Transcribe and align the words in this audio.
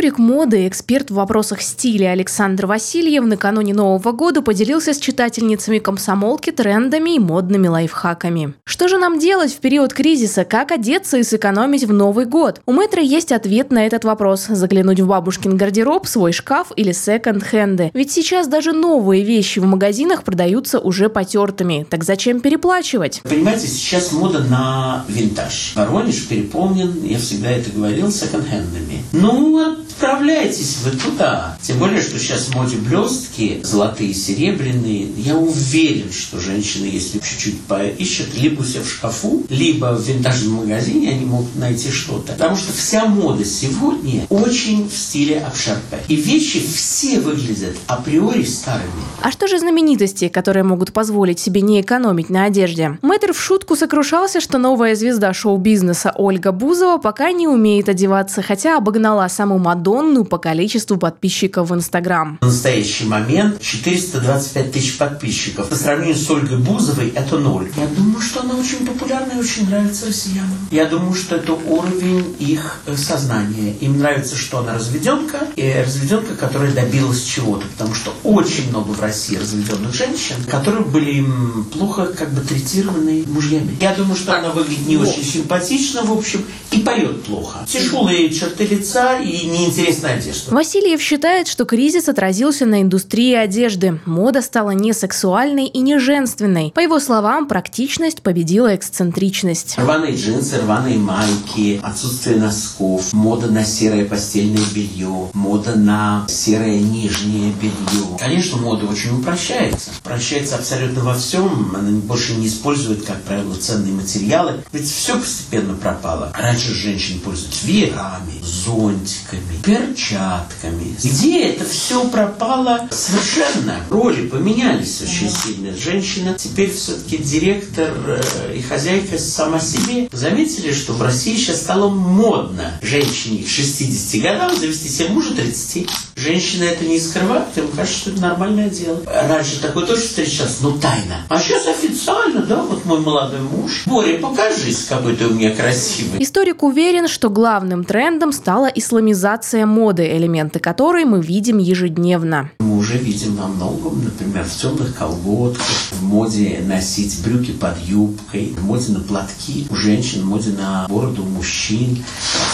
Историк 0.00 0.18
моды 0.18 0.64
и 0.64 0.66
эксперт 0.68 1.10
в 1.10 1.14
вопросах 1.16 1.60
стиля 1.60 2.12
Александр 2.12 2.64
Васильев 2.64 3.22
накануне 3.22 3.74
Нового 3.74 4.12
года 4.12 4.40
поделился 4.40 4.94
с 4.94 4.98
читательницами 4.98 5.78
комсомолки 5.78 6.50
трендами 6.52 7.16
и 7.16 7.18
модными 7.18 7.68
лайфхаками. 7.68 8.54
Что 8.64 8.88
же 8.88 8.96
нам 8.96 9.18
делать 9.18 9.52
в 9.52 9.58
период 9.58 9.92
кризиса? 9.92 10.46
Как 10.46 10.72
одеться 10.72 11.18
и 11.18 11.22
сэкономить 11.22 11.84
в 11.84 11.92
Новый 11.92 12.24
год? 12.24 12.62
У 12.64 12.72
Мэтра 12.72 13.02
есть 13.02 13.30
ответ 13.30 13.70
на 13.70 13.84
этот 13.84 14.04
вопрос. 14.04 14.46
Заглянуть 14.46 15.00
в 15.00 15.06
бабушкин 15.06 15.58
гардероб, 15.58 16.06
свой 16.06 16.32
шкаф 16.32 16.72
или 16.76 16.92
секонд-хенды. 16.92 17.90
Ведь 17.92 18.10
сейчас 18.10 18.48
даже 18.48 18.72
новые 18.72 19.22
вещи 19.22 19.58
в 19.58 19.66
магазинах 19.66 20.24
продаются 20.24 20.78
уже 20.78 21.10
потертыми. 21.10 21.86
Так 21.90 22.04
зачем 22.04 22.40
переплачивать? 22.40 23.20
Понимаете, 23.24 23.66
сейчас 23.66 24.12
мода 24.12 24.38
на 24.38 25.04
винтаж. 25.08 25.74
Воронеж 25.76 26.26
переполнен, 26.26 27.04
я 27.04 27.18
всегда 27.18 27.50
это 27.50 27.70
говорил, 27.70 28.10
секонд-хендами. 28.10 29.04
Ну, 29.12 29.76
отправляйтесь 30.00 30.78
вы 30.82 30.92
туда. 30.92 31.56
Тем 31.60 31.78
более, 31.78 32.00
что 32.00 32.18
сейчас 32.18 32.46
в 32.46 32.54
моде 32.54 32.76
блестки, 32.76 33.60
золотые, 33.62 34.14
серебряные. 34.14 35.08
Я 35.16 35.36
уверен, 35.36 36.10
что 36.10 36.40
женщины, 36.40 36.86
если 36.86 37.18
чуть-чуть 37.18 37.60
поищут, 37.62 38.34
либо 38.34 38.62
у 38.62 38.64
себя 38.64 38.82
в 38.82 38.88
шкафу, 38.88 39.44
либо 39.50 39.94
в 39.94 40.02
винтажном 40.02 40.54
магазине 40.54 41.10
они 41.10 41.26
могут 41.26 41.54
найти 41.56 41.90
что-то. 41.90 42.32
Потому 42.32 42.56
что 42.56 42.72
вся 42.72 43.04
мода 43.06 43.44
сегодня 43.44 44.24
очень 44.30 44.88
в 44.88 44.96
стиле 44.96 45.40
обшарпе. 45.40 45.98
И 46.08 46.16
вещи 46.16 46.64
все 46.66 47.20
выглядят 47.20 47.76
априори 47.86 48.44
старыми. 48.44 48.88
А 49.20 49.30
что 49.30 49.48
же 49.48 49.58
знаменитости, 49.58 50.28
которые 50.28 50.64
могут 50.64 50.94
позволить 50.94 51.38
себе 51.40 51.60
не 51.60 51.80
экономить 51.82 52.30
на 52.30 52.44
одежде? 52.44 52.98
Мэтр 53.02 53.34
в 53.34 53.40
шутку 53.40 53.76
сокрушался, 53.76 54.40
что 54.40 54.56
новая 54.56 54.94
звезда 54.94 55.34
шоу-бизнеса 55.34 56.12
Ольга 56.16 56.52
Бузова 56.52 56.96
пока 56.98 57.32
не 57.32 57.46
умеет 57.46 57.90
одеваться, 57.90 58.40
хотя 58.40 58.78
обогнала 58.78 59.28
саму 59.28 59.58
Мадонну 59.58 59.89
по 60.24 60.38
количеству 60.38 60.96
подписчиков 60.96 61.70
в 61.70 61.74
Инстаграм. 61.74 62.38
В 62.40 62.46
настоящий 62.46 63.06
момент 63.06 63.60
425 63.60 64.72
тысяч 64.72 64.96
подписчиков. 64.98 65.68
По 65.68 65.74
сравнению 65.74 66.16
с 66.16 66.30
Ольгой 66.30 66.58
Бузовой 66.58 67.08
это 67.08 67.38
ноль. 67.38 67.68
Я 67.76 67.86
думаю, 67.86 68.20
что 68.20 68.40
она 68.42 68.54
очень 68.54 68.86
популярна 68.86 69.32
и 69.32 69.40
очень 69.40 69.68
нравится 69.68 70.06
россиянам. 70.06 70.56
Я 70.70 70.86
думаю, 70.86 71.14
что 71.14 71.36
это 71.36 71.52
уровень 71.52 72.36
их 72.38 72.80
э, 72.86 72.96
сознания. 72.96 73.74
Им 73.80 73.98
нравится, 73.98 74.36
что 74.36 74.58
она 74.58 74.74
разведенка, 74.74 75.48
и 75.56 75.82
разведенка, 75.84 76.36
которая 76.36 76.72
добилась 76.72 77.24
чего-то. 77.24 77.66
Потому 77.66 77.94
что 77.94 78.14
очень 78.22 78.68
много 78.68 78.90
в 78.90 79.00
России 79.00 79.36
разведенных 79.36 79.92
женщин, 79.92 80.36
которые 80.48 80.84
были 80.84 81.14
им 81.14 81.66
плохо 81.72 82.06
как 82.06 82.30
бы 82.32 82.42
третированы 82.42 83.24
мужьями. 83.26 83.76
Я 83.80 83.94
думаю, 83.94 84.16
что 84.16 84.38
она 84.38 84.50
выглядит 84.50 84.86
не 84.86 84.96
очень 84.96 85.24
симпатично, 85.24 86.02
в 86.02 86.12
общем, 86.12 86.44
и 86.70 86.78
поет 86.78 87.24
плохо. 87.24 87.66
Тяжелые 87.66 88.30
черты 88.30 88.64
лица 88.66 89.18
и 89.18 89.46
неинтересная 89.80 90.16
одежда. 90.16 90.54
Васильев 90.54 91.00
считает, 91.00 91.48
что 91.48 91.64
кризис 91.64 92.08
отразился 92.08 92.66
на 92.66 92.82
индустрии 92.82 93.34
одежды. 93.34 94.00
Мода 94.04 94.42
стала 94.42 94.70
не 94.70 94.92
сексуальной 94.92 95.66
и 95.66 95.80
не 95.80 95.98
женственной. 95.98 96.72
По 96.74 96.80
его 96.80 97.00
словам, 97.00 97.46
практичность 97.46 98.22
победила 98.22 98.74
эксцентричность. 98.74 99.76
Рваные 99.78 100.14
джинсы, 100.14 100.60
рваные 100.60 100.98
майки, 100.98 101.80
отсутствие 101.82 102.36
носков, 102.36 103.12
мода 103.12 103.48
на 103.48 103.64
серое 103.64 104.04
постельное 104.04 104.64
белье, 104.74 105.30
мода 105.32 105.76
на 105.76 106.26
серое 106.28 106.78
нижнее 106.78 107.52
белье. 107.60 108.16
Конечно, 108.18 108.58
мода 108.58 108.86
очень 108.86 109.18
упрощается. 109.18 109.90
Упрощается 110.00 110.56
абсолютно 110.56 111.02
во 111.02 111.14
всем. 111.14 111.74
Она 111.74 111.90
больше 112.00 112.34
не 112.34 112.48
использует, 112.48 113.04
как 113.04 113.22
правило, 113.22 113.54
ценные 113.54 113.92
материалы. 113.92 114.62
Ведь 114.72 114.88
все 114.88 115.16
постепенно 115.18 115.74
пропало. 115.74 116.32
Раньше 116.36 116.74
женщины 116.74 117.20
пользуются 117.20 117.66
веерами, 117.66 118.32
зонтиками, 118.42 119.60
перчатками. 119.70 120.96
Где 121.02 121.46
это 121.50 121.64
все 121.64 122.04
пропало 122.08 122.88
совершенно? 122.90 123.80
Роли 123.88 124.26
поменялись 124.26 125.00
очень 125.00 125.30
сильно. 125.30 125.76
Женщина 125.76 126.34
теперь 126.36 126.72
все-таки 126.72 127.18
директор 127.18 127.92
э, 128.06 128.56
и 128.56 128.62
хозяйка 128.62 129.16
сама 129.18 129.60
себе. 129.60 130.08
Заметили, 130.12 130.72
что 130.72 130.92
в 130.92 131.02
России 131.02 131.36
сейчас 131.36 131.60
стало 131.60 131.88
модно 131.88 132.72
женщине 132.82 133.44
к 133.44 133.48
60 133.48 134.22
годам 134.22 134.56
завести 134.56 134.88
себе 134.88 135.08
мужа 135.10 135.34
30. 135.34 135.88
Женщины 136.16 136.64
это 136.64 136.84
не 136.84 136.98
скрывают, 136.98 137.56
им 137.56 137.68
кажется, 137.68 138.00
что 138.00 138.10
это 138.10 138.20
нормальное 138.20 138.68
дело. 138.68 139.00
Раньше 139.06 139.60
такое 139.60 139.86
тоже 139.86 140.02
встречалось, 140.02 140.58
но 140.60 140.72
тайно. 140.72 141.24
А 141.28 141.40
сейчас 141.40 141.66
официально, 141.66 142.42
да, 142.42 142.56
вот 142.56 142.84
мой 142.84 143.00
молодой 143.00 143.40
муж. 143.40 143.84
Боря, 143.86 144.18
покажись, 144.18 144.84
какой 144.88 145.16
ты 145.16 145.26
у 145.26 145.30
меня 145.30 145.54
красивый. 145.54 146.22
Историк 146.22 146.62
уверен, 146.62 147.08
что 147.08 147.30
главным 147.30 147.84
трендом 147.84 148.32
стала 148.32 148.66
исламизация 148.66 149.59
моды, 149.66 150.06
элементы 150.16 150.60
которой 150.60 151.04
мы 151.04 151.20
видим 151.20 151.58
ежедневно. 151.58 152.50
Уже 152.90 152.98
видим 152.98 153.36
во 153.36 153.46
многом, 153.46 154.02
например, 154.02 154.44
в 154.44 154.52
темных 154.52 154.96
колготках, 154.96 155.64
в 155.92 156.02
моде 156.02 156.60
носить 156.66 157.22
брюки 157.22 157.52
под 157.52 157.80
юбкой, 157.86 158.52
в 158.58 158.64
моде 158.64 158.90
на 158.90 158.98
платки 158.98 159.68
у 159.70 159.76
женщин, 159.76 160.22
в 160.22 160.24
моде 160.24 160.50
на 160.50 160.88
бороду 160.88 161.22
у 161.22 161.26
мужчин, 161.26 162.02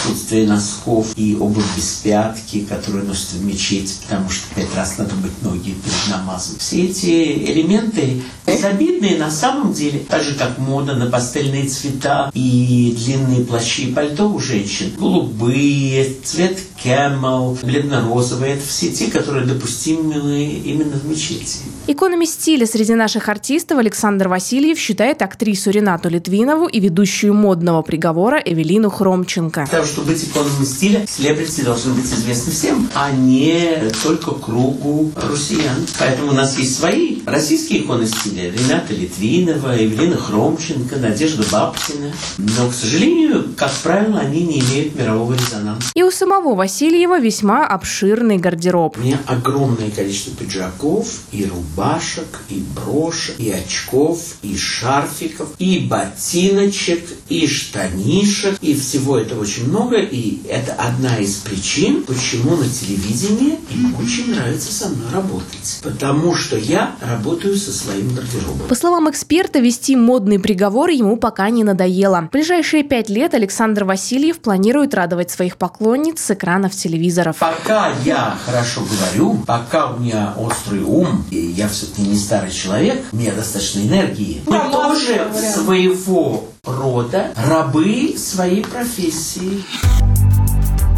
отсутствие 0.03 0.45
носков 0.45 1.07
и 1.15 1.35
обувь 1.39 1.65
без 1.75 2.01
пятки, 2.03 2.59
которую 2.69 3.05
носят 3.05 3.31
в 3.31 3.45
мечети, 3.45 3.95
потому 4.03 4.29
что 4.29 4.43
пять 4.53 4.75
раз 4.75 4.99
надо 4.99 5.15
быть 5.15 5.41
ноги 5.41 5.71
перед 5.71 6.15
намазом. 6.15 6.57
Все 6.59 6.85
эти 6.85 7.31
элементы 7.51 8.21
безобидные 8.45 9.17
на 9.17 9.31
самом 9.31 9.73
деле, 9.73 10.01
так 10.07 10.23
же 10.23 10.35
как 10.35 10.59
мода 10.59 10.93
на 10.93 11.07
пастельные 11.07 11.67
цвета 11.67 12.29
и 12.35 12.95
длинные 12.95 13.43
плащи 13.43 13.85
и 13.85 13.91
пальто 13.91 14.29
у 14.29 14.39
женщин, 14.39 14.91
голубые, 14.99 16.13
цвет 16.23 16.59
кэмел, 16.83 17.57
бледно-розовые, 17.63 18.53
это 18.53 18.67
все 18.67 18.91
те, 18.91 19.07
которые 19.07 19.47
допустимы 19.47 20.26
именно 20.35 20.95
в 20.95 21.07
мечети. 21.07 21.59
Иконами 21.87 22.25
стиля 22.25 22.65
среди 22.65 22.95
наших 22.95 23.29
артистов 23.29 23.77
Александр 23.77 24.27
Васильев 24.27 24.77
считает 24.77 25.21
актрису 25.21 25.71
Ренату 25.71 26.09
Литвинову 26.09 26.67
и 26.67 26.79
ведущую 26.79 27.33
модного 27.33 27.81
приговора 27.81 28.41
Эвелину 28.43 28.89
Хромченко. 28.89 29.67
Того, 29.71 29.85
чтобы 29.85 30.07
быть 30.07 30.23
иконами 30.23 30.65
стиля, 30.65 31.05
селебрити 31.07 31.61
должны 31.61 31.93
быть 31.93 32.05
известны 32.05 32.51
всем, 32.51 32.89
а 32.93 33.11
не 33.11 33.89
только 34.03 34.31
кругу 34.31 35.11
россиян. 35.15 35.85
Поэтому 35.99 36.31
у 36.31 36.33
нас 36.33 36.57
есть 36.57 36.75
свои 36.77 37.19
российские 37.25 37.83
иконы 37.83 38.05
стиля. 38.05 38.51
Рената 38.51 38.93
Литвинова, 38.93 39.77
Эвелина 39.77 40.17
Хромченко, 40.17 40.97
Надежда 40.97 41.43
Бабкина. 41.51 42.11
Но, 42.37 42.69
к 42.69 42.73
сожалению, 42.73 43.53
как 43.55 43.71
правило, 43.83 44.19
они 44.19 44.43
не 44.43 44.59
имеют 44.59 44.95
мирового 44.95 45.33
резонанса. 45.33 45.91
И 45.93 46.03
у 46.03 46.11
самого 46.11 46.55
Васильева 46.55 47.19
весьма 47.19 47.65
обширный 47.65 48.37
гардероб. 48.37 48.97
У 48.97 49.01
меня 49.01 49.19
огромное 49.25 49.89
количество 49.89 50.16
пиджаков 50.25 51.21
и 51.31 51.45
рубашек, 51.45 52.41
и 52.49 52.63
брошек, 52.75 53.35
и 53.39 53.51
очков, 53.51 54.35
и 54.41 54.57
шарфиков, 54.57 55.49
и 55.59 55.79
ботиночек, 55.79 57.03
и 57.29 57.47
штанишек, 57.47 58.57
и 58.61 58.75
всего 58.75 59.17
этого 59.17 59.41
очень 59.41 59.67
много. 59.67 59.97
И 59.97 60.39
это 60.47 60.73
одна 60.73 61.17
из 61.17 61.35
причин, 61.35 62.03
почему 62.03 62.55
на 62.55 62.67
телевидении 62.67 63.59
им 63.71 63.95
очень 63.99 64.33
нравится 64.33 64.71
со 64.71 64.89
мной 64.89 65.11
работать. 65.11 65.79
Потому 65.83 66.35
что 66.35 66.57
я 66.57 66.95
работаю 67.01 67.57
со 67.57 67.71
своим 67.71 68.13
гардеробом. 68.13 68.67
По 68.67 68.75
словам 68.75 69.09
эксперта, 69.09 69.59
вести 69.59 69.95
модный 69.95 70.39
приговор 70.39 70.89
ему 70.89 71.17
пока 71.17 71.49
не 71.49 71.63
надоело. 71.63 72.27
В 72.29 72.31
ближайшие 72.31 72.83
пять 72.83 73.09
лет 73.09 73.33
Александр 73.33 73.83
Васильев 73.83 74.39
планирует 74.39 74.93
радовать 74.93 75.31
своих 75.31 75.57
поклонниц 75.57 76.21
с 76.21 76.31
экранов 76.31 76.73
телевизоров. 76.75 77.37
Пока 77.37 77.93
я 78.05 78.37
хорошо 78.45 78.81
говорю, 78.81 79.43
пока 79.45 79.91
у 79.91 79.99
меня 79.99 80.06
острый 80.15 80.83
ум, 80.83 81.25
и 81.31 81.37
я 81.37 81.67
все-таки 81.67 82.01
не 82.01 82.17
старый 82.17 82.51
человек, 82.51 83.03
у 83.11 83.15
меня 83.15 83.33
достаточно 83.33 83.79
энергии, 83.79 84.41
мы 84.45 84.59
тоже 84.71 85.31
своего 85.53 86.45
рода 86.63 87.31
рабы 87.35 88.15
своей 88.17 88.63
профессии. 88.63 89.63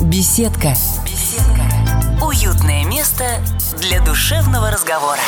Беседка. 0.01 0.73
Беседка. 1.05 2.25
Уютное 2.25 2.85
место 2.85 3.25
для 3.79 4.03
душевного 4.03 4.71
разговора. 4.71 5.19